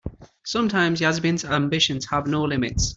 [0.43, 2.89] Sometimes Yasmin's ambitions have no limits.